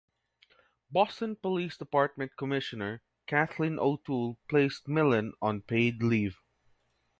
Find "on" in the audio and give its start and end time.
5.43-5.61